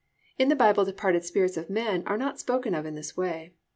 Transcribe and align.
In 0.39 0.49
the 0.49 0.55
Bible 0.55 0.83
departed 0.83 1.25
spirits 1.25 1.57
of 1.57 1.69
men 1.69 2.01
are 2.07 2.17
not 2.17 2.39
spoken 2.39 2.73
of 2.73 2.87
in 2.87 2.95
this 2.95 3.15
way. 3.15 3.53